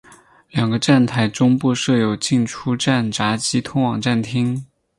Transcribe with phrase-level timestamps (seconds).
[0.49, 4.65] 两个站台中部设有进出站闸机通往站厅。